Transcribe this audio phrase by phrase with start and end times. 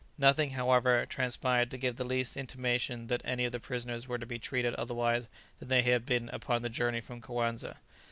[0.17, 4.25] Nothing, however, transpired to give the least intimation that any of the prisoners were to
[4.25, 7.77] be treated otherwise than they had been upon the journey from the Coanza.